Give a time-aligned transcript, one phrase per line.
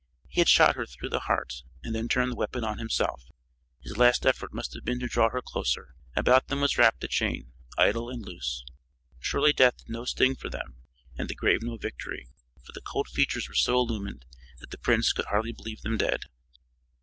[0.27, 3.25] He had shot her through the heart and then turned the weapon on himself;
[3.83, 5.93] his last effort must have been to draw her closer.
[6.15, 8.65] About them was wrapped the chain, idle and loose.
[9.19, 10.75] Surely death had no sting for them
[11.19, 12.27] and the grave no victory,
[12.65, 14.25] for the cold features were so illumined
[14.59, 16.21] that the prince could hardly believe them dead.